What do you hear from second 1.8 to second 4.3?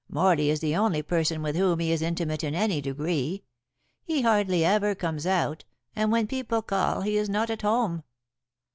is intimate in any degree. He